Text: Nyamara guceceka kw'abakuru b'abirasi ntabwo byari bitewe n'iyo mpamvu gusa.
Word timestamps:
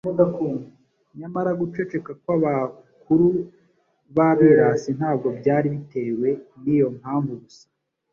Nyamara 1.19 1.51
guceceka 1.61 2.11
kw'abakuru 2.21 3.27
b'abirasi 4.15 4.89
ntabwo 4.97 5.27
byari 5.39 5.67
bitewe 5.75 6.29
n'iyo 6.63 6.87
mpamvu 6.99 7.33
gusa. 7.43 7.65